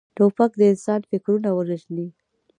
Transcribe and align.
توپک 0.17 0.51
د 0.59 0.61
انسان 0.71 1.01
فکرونه 1.09 1.49
وژني. 1.53 2.07